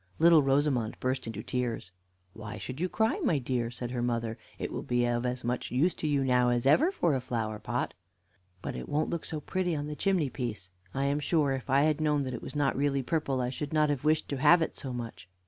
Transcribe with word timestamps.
Little 0.17 0.41
Rosamond 0.41 0.99
burst 0.99 1.27
into 1.27 1.43
tears. 1.43 1.91
"Why 2.33 2.57
should 2.57 2.81
you 2.81 2.89
cry, 2.89 3.19
my 3.19 3.37
dear?" 3.37 3.69
said 3.69 3.91
her 3.91 4.01
mother; 4.01 4.35
"it 4.57 4.71
will 4.71 4.81
be 4.81 5.05
of 5.05 5.27
as 5.27 5.43
much 5.43 5.69
use 5.69 5.93
to 5.93 6.07
you 6.07 6.23
now 6.23 6.49
as 6.49 6.65
ever, 6.65 6.91
for 6.91 7.13
a 7.13 7.21
flower 7.21 7.59
pot." 7.59 7.93
"But 8.63 8.75
it 8.75 8.89
won't 8.89 9.11
look 9.11 9.25
so 9.25 9.39
pretty 9.39 9.75
on 9.75 9.85
the 9.85 9.95
chimney 9.95 10.31
piece. 10.31 10.71
I 10.91 11.05
am 11.05 11.19
sure, 11.19 11.51
if 11.51 11.69
I 11.69 11.83
had 11.83 12.01
known 12.01 12.23
that 12.23 12.33
it 12.33 12.41
was 12.41 12.55
not 12.55 12.75
really 12.75 13.03
purple, 13.03 13.41
I 13.41 13.51
should 13.51 13.73
not 13.73 13.91
have 13.91 14.03
wished 14.03 14.27
to 14.29 14.37
have 14.37 14.63
it 14.63 14.75
so 14.75 14.91
much." 14.91 15.29